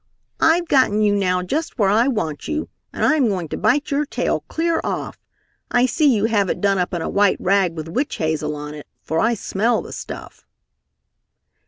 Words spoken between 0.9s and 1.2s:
you